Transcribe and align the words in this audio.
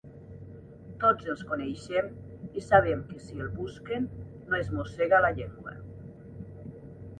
Tots 1.03 1.27
els 1.33 1.43
coneixem 1.51 2.07
i 2.61 2.65
sabem 2.69 3.05
que 3.11 3.19
si 3.27 3.45
el 3.45 3.53
busquen 3.59 4.09
no 4.25 4.61
es 4.63 4.75
mossega 4.81 5.23
la 5.29 5.33
llengua. 5.41 5.79